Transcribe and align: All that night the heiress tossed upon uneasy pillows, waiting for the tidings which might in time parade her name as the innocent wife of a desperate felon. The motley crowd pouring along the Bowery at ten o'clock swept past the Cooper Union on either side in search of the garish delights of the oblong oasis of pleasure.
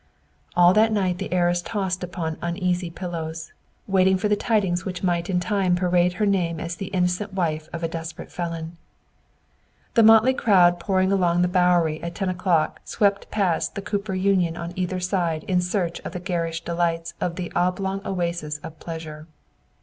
All 0.55 0.73
that 0.73 0.91
night 0.91 1.19
the 1.19 1.31
heiress 1.31 1.61
tossed 1.61 2.03
upon 2.03 2.37
uneasy 2.41 2.89
pillows, 2.89 3.53
waiting 3.85 4.17
for 4.17 4.29
the 4.29 4.35
tidings 4.35 4.83
which 4.83 5.03
might 5.03 5.29
in 5.29 5.39
time 5.39 5.75
parade 5.75 6.13
her 6.13 6.25
name 6.25 6.59
as 6.59 6.75
the 6.75 6.87
innocent 6.87 7.33
wife 7.35 7.69
of 7.71 7.83
a 7.83 7.87
desperate 7.87 8.31
felon. 8.31 8.77
The 9.93 10.01
motley 10.01 10.33
crowd 10.33 10.79
pouring 10.79 11.11
along 11.11 11.43
the 11.43 11.47
Bowery 11.47 12.01
at 12.01 12.15
ten 12.15 12.29
o'clock 12.29 12.81
swept 12.83 13.29
past 13.29 13.75
the 13.75 13.81
Cooper 13.83 14.15
Union 14.15 14.57
on 14.57 14.73
either 14.75 14.99
side 14.99 15.43
in 15.43 15.61
search 15.61 15.99
of 15.99 16.13
the 16.13 16.19
garish 16.19 16.61
delights 16.61 17.13
of 17.21 17.35
the 17.35 17.51
oblong 17.55 18.01
oasis 18.03 18.57
of 18.63 18.79
pleasure. 18.79 19.27